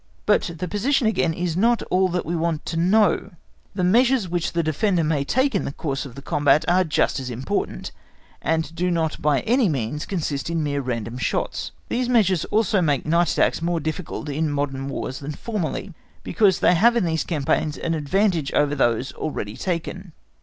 [0.25, 3.33] But the position again is not all that we want to know
[3.75, 7.19] the measures which the defender may take in the course of the combat are just
[7.19, 7.91] as important,
[8.41, 11.71] and do not by any means consist in mere random shots.
[11.87, 15.93] These measures also make night attacks more difficult in modern Wars than formerly,
[16.23, 20.13] because they have in these campaigns an advantage over those already taken.